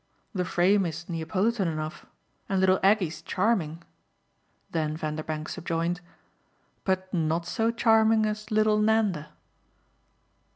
The 0.33 0.45
frame 0.45 0.87
is 0.87 1.07
Neapolitan 1.07 1.67
enough 1.67 2.07
and 2.49 2.59
little 2.59 2.79
Aggie's 2.81 3.21
charming." 3.21 3.83
Then 4.71 4.97
Vanderbank 4.97 5.47
subjoined: 5.47 6.01
"But 6.83 7.13
not 7.13 7.45
so 7.45 7.69
charming 7.69 8.25
as 8.25 8.49
little 8.49 8.79
Nanda." 8.79 9.29